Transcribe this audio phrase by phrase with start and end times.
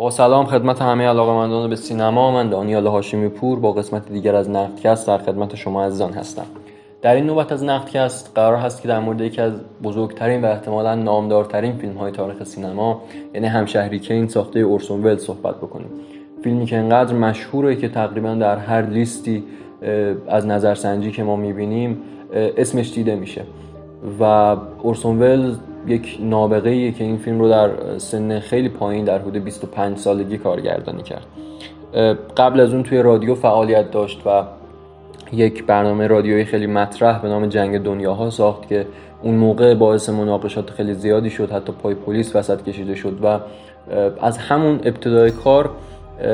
[0.00, 2.30] با سلام خدمت همه علاقمندان به سینما.
[2.30, 6.46] من دانیال هاشمی پور با قسمت دیگر از نقدکست در خدمت شما عزیزان هستم.
[7.02, 10.94] در این نوبت از نقدکست قرار هست که در مورد یکی از بزرگترین و احتمالا
[10.94, 13.02] نامدارترین فیلم های تاریخ سینما
[13.34, 15.90] یعنی همشهری کین ساخته اورسون ول صحبت بکنیم.
[16.42, 19.44] فیلمی که انقدر مشهوره که تقریبا در هر لیستی
[20.28, 22.02] از نظرسنجی که ما می‌بینیم
[22.32, 23.42] اسمش دیده میشه.
[24.20, 25.54] و اورسون ول
[25.90, 31.02] یک نابغه که این فیلم رو در سن خیلی پایین در حدود 25 سالگی کارگردانی
[31.02, 31.26] کرد.
[32.36, 34.42] قبل از اون توی رادیو فعالیت داشت و
[35.32, 38.86] یک برنامه رادیویی خیلی مطرح به نام جنگ دنیاها ساخت که
[39.22, 43.40] اون موقع باعث مناقشات خیلی زیادی شد حتی پای پلیس وسط کشیده شد و
[44.20, 45.70] از همون ابتدای کار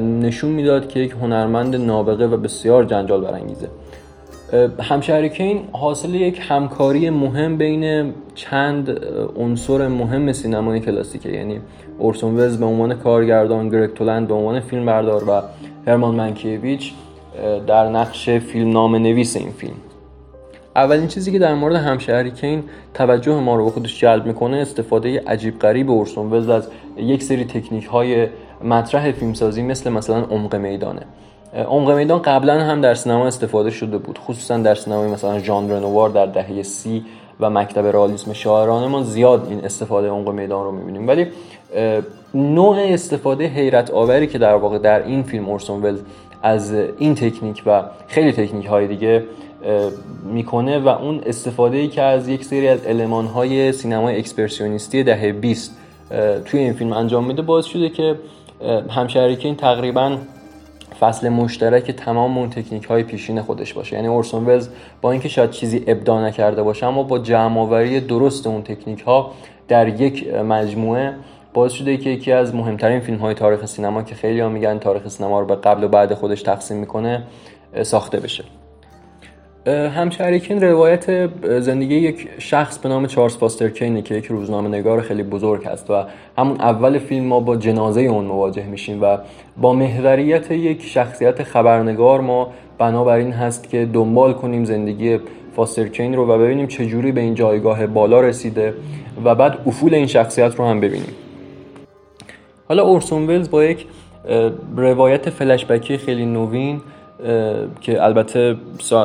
[0.00, 3.68] نشون می‌داد که یک هنرمند نابغه و بسیار جنجال برانگیزه.
[4.80, 9.04] همشهری کین حاصل یک همکاری مهم بین چند
[9.36, 11.32] عنصر مهم سینمای کلاسیکه.
[11.32, 11.60] یعنی
[11.98, 15.42] اورسون وز به عنوان کارگردان گرگ تولند به عنوان فیلم بردار و
[15.86, 16.92] هرمان منکیویچ
[17.66, 19.76] در نقش فیلم نام نویس این فیلم.
[20.76, 22.62] اولین چیزی که در مورد همشهری کین
[22.94, 27.44] توجه ما رو به خودش جلب می‌کنه استفاده عجیب غریب اورسون وز از یک سری
[27.44, 28.28] تکنیک های
[28.64, 31.02] مطرح فیلمسازی مثل مثلا عمق میدانه.
[31.54, 34.18] عمق میدان قبلا هم در سینما استفاده شده بود.
[34.18, 37.04] خصوصا در سینمای مثلا ژان رنوار در دهه سی
[37.40, 41.08] و مکتب رئالیسم شاعرانه ما زیاد این استفاده عمق میدان رو می‌بینیم.
[41.08, 41.26] ولی
[42.34, 45.98] نوع استفاده حیرت آوری که در واقع در این فیلم اورسون ول
[46.42, 49.24] از این تکنیک و خیلی تکنیک های دیگه
[50.24, 55.32] می‌کنه و اون استفاده ای که از یک سری از علمان های سینمای اکسپرسیونیستی دهه
[55.32, 55.76] 20
[56.44, 58.14] توی این فیلم انجام میده باعث شده که
[58.90, 60.16] همشهری این تقریبا
[61.00, 63.96] فصل مشترک تمام اون تکنیک های پیشین خودش باشه.
[63.96, 64.68] یعنی اورسون ولز
[65.00, 69.32] با اینکه شاید چیزی ابداع نکرده باشه اما با جمع درست اون تکنیک ها
[69.68, 71.14] در یک مجموعه
[71.54, 75.08] باعث شده که یکی از مهمترین فیلم های تاریخ سینما که خیلی ها میگن تاریخ
[75.08, 77.22] سینما رو به قبل و بعد خودش تقسیم می‌کنه
[77.82, 78.44] ساخته بشه.
[79.66, 85.22] همشهریکین روایت زندگی یک شخص به نام چارلز پاستر کینه که یک روزنامه نگار خیلی
[85.22, 86.04] بزرگ هست و
[86.38, 89.18] همون اول فیلم ما با جنازه اون مواجه میشیم و
[89.56, 95.18] با محوریت یک شخصیت خبرنگار ما بنابراین هست که دنبال کنیم زندگی
[95.56, 98.74] پاستر کین رو و ببینیم چجوری به این جایگاه بالا رسیده
[99.24, 101.14] و بعد افول این شخصیت رو هم ببینیم.
[102.68, 103.86] حالا اورسون ولز با یک
[104.76, 106.80] روایت فلشبکی خیلی نوین
[107.80, 108.56] که البته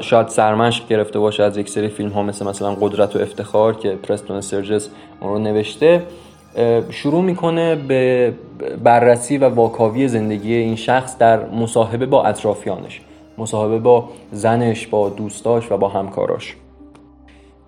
[0.00, 3.90] شاید سرمشق گرفته باشه از یک سری فیلم ها مثل مثلا قدرت و افتخار که
[3.90, 4.88] پرستون سرجس
[5.20, 6.02] اون رو نوشته.
[6.90, 8.32] شروع می‌کنه به
[8.84, 13.00] بررسی و واکاوی زندگی این شخص در مصاحبه با اطرافیانش
[13.38, 16.56] مصاحبه با زنش با دوستاش و با همکاراش.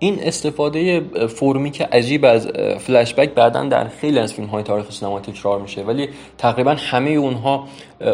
[0.03, 2.47] این استفاده فرمی که عجیب از
[2.79, 5.83] فلشبک بعدا در خیلی از فیلم های تاریخ سینما تکرار میشه.
[5.83, 7.67] ولی تقریبا همه اونها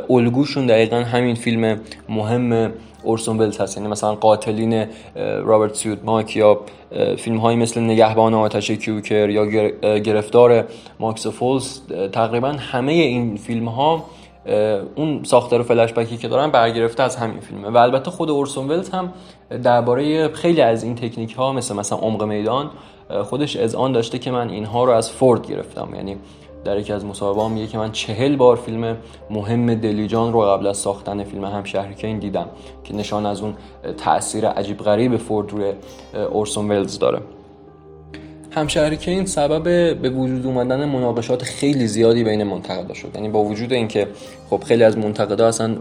[0.10, 3.78] الگوشون دقیقا همین فیلم مهم اورسون ولز هست.
[3.78, 4.86] یعنی مثلا قاتلین
[5.44, 6.60] رابرت سیود ماک یا
[7.18, 9.46] فیلم هایی مثل نگهبان آتش کیوکر یا
[10.00, 10.66] گرفتار
[11.00, 11.82] ماکس فولز
[12.12, 14.06] تقریبا همه این فیلم ها
[14.96, 17.70] اون ساختار فلش بکی که دارن برگرفته از همین فیلمه.
[17.70, 19.14] و البته خود اورسون ولز هم
[19.64, 22.70] درباره خیلی از این تکنیک ها مثل مثلا عمق میدان
[23.24, 25.90] خودش از آن داشته که من اینها رو از فورد گرفتم.
[25.96, 26.18] یعنی
[26.66, 28.98] در یکی از مصاحبه‌ها میگه که من چهل بار فیلم
[29.30, 31.64] مهم دلیجان رو قبل از ساختن فیلم هم
[32.04, 32.48] این دیدم
[32.84, 33.54] که نشان از اون
[33.98, 35.74] تاثیر عجیب غریب فورد روی
[36.32, 37.22] اورسون ولز داره.
[38.58, 39.64] همشهری که سبب
[40.02, 43.12] به وجود اومدن مناقشات خیلی زیادی بین منتقدا شد.
[43.16, 44.08] یعنی با وجود اینکه
[44.50, 45.76] خب خیلی از منتقدا اصلا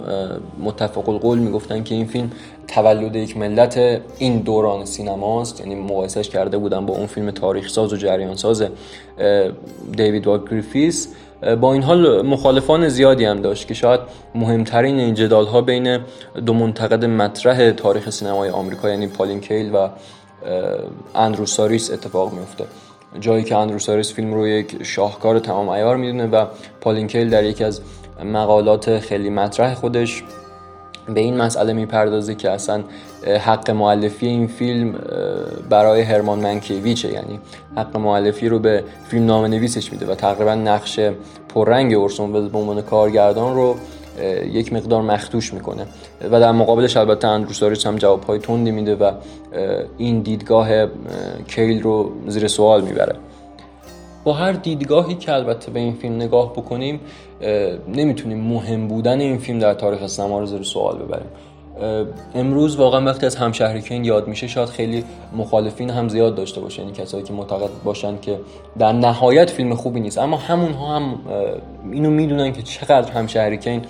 [0.64, 2.30] متفق القول می‌گفتن که این فیلم
[2.68, 5.60] تولد یک ملت این دوران سینماست.
[5.60, 8.64] یعنی مقایسش کرده بودن با اون فیلم تاریخ ساز و جریان ساز
[9.96, 11.08] دیوید وارک گریفیث.
[11.60, 14.00] با این حال مخالفان زیادی هم داشت که شاید
[14.34, 15.98] مهمترین این جدال ها بین
[16.46, 19.88] دو منتقد مطرح تاریخ سینمای آمریکا یعنی پالین کیل و
[21.14, 22.64] اندرو ساریس اتفاق میفته.
[23.20, 26.46] جایی که اندرو ساریس فیلم رو یک شاهکار تمام ایار می‌دونه و
[26.80, 27.80] پالینکیل در یکی از
[28.24, 30.22] مقالات خیلی مطرح خودش
[31.14, 32.84] به این مسئله می‌پردازه که اصلا
[33.40, 34.94] حق معلفی این فیلم
[35.70, 37.12] برای هرمان منکیویچه.
[37.12, 37.40] یعنی
[37.76, 41.00] حق معلفی رو به فیلم نام نویسش میده و تقریبا نقش
[41.48, 43.76] پررنگ اورسون به عنوان کارگردان رو
[44.52, 45.86] یک مقدار مختوش می‌کنه.
[46.30, 49.12] و در مقابلش البته اندروساریس هم جوابهای تندی میده و
[49.98, 50.68] این دیدگاه
[51.46, 53.16] کیل رو زیر سوال می‌بره.
[54.24, 57.00] با هر دیدگاهی که البته به این فیلم نگاه بکنیم
[57.88, 61.28] نمی‌تونیم مهم بودن این فیلم در تاریخ سینما رو زیر سوال ببریم.
[62.34, 65.04] امروز واقعا وقتی از همشهری کین یاد میشه شاید خیلی
[65.36, 68.38] مخالفین هم زیاد داشته باشه یعنی کسایی که معتقد باشن که
[68.78, 70.18] در نهایت فیلم خوبی نیست.
[70.18, 71.18] اما همونها هم
[71.92, 73.82] اینو می‌دونن که چقدر همشهری کین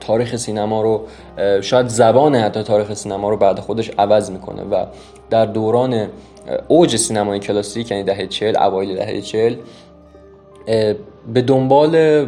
[0.00, 1.06] تاریخ سینما رو
[1.60, 4.84] شاید زبان حتی تاریخ سینما رو بعد خودش عوض می‌کنه و
[5.30, 6.08] در دوران
[6.68, 9.54] اوج سینمای کلاسیک یعنی دهه 40 اوایل دهه 40
[11.34, 12.26] به دنبال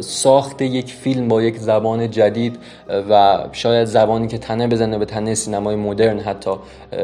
[0.00, 2.58] ساخت یک فیلم با یک زبان جدید
[3.10, 6.50] و شاید زبانی که تنه بزنه به تنه سینمای مدرن حتی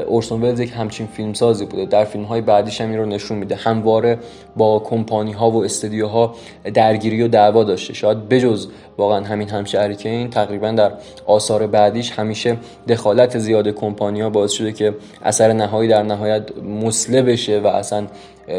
[0.06, 1.86] اورسون ولز یک همچین فیلمسازی بوده.
[1.86, 3.54] در فیلم های بعدیش هم این رو نشون میده.
[3.54, 4.18] همواره
[4.56, 6.34] با کمپانی ها و استودیوها
[6.74, 7.94] درگیری و دعوا داشته.
[7.94, 8.66] شاید بجز
[8.98, 10.92] واقعا همین همشهری که این تقریبا در
[11.26, 12.56] آثار بعدیش همیشه
[12.88, 18.06] دخالت زیاد کمپانی ها باعث شده که اثر نهایی در نهایت مسله بشه و اصلا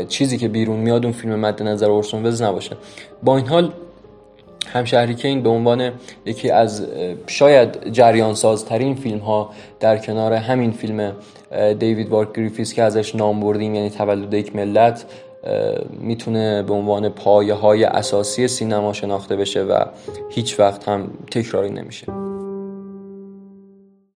[0.09, 2.77] چیزی که بیرون میاد اون فیلم مد نظر اورسون ولز نباشه.
[3.23, 3.71] با این حال
[4.73, 5.91] همشهری که این به عنوان
[6.25, 6.87] یکی از
[7.27, 9.49] شاید جریان سازترین فیلم ها
[9.79, 11.13] در کنار همین فیلم
[11.79, 15.05] دیوید وارک گریفیس که ازش نام بردیم یعنی تولد یک ملت
[15.99, 19.85] می‌تونه به عنوان پایه های اساسی سینما شناخته بشه و
[20.29, 22.32] هیچ وقت هم تکراری نمیشه.